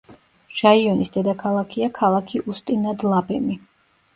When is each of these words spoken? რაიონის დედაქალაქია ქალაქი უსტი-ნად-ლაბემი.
რაიონის 0.61 1.13
დედაქალაქია 1.17 1.91
ქალაქი 1.99 2.43
უსტი-ნად-ლაბემი. 2.55 3.61